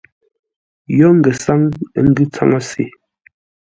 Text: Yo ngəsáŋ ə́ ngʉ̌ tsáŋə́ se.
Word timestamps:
Yo 0.97 1.07
ngəsáŋ 1.17 1.59
ə́ 1.97 2.03
ngʉ̌ 2.09 2.25
tsáŋə́ 2.33 2.61
se. 2.69 2.83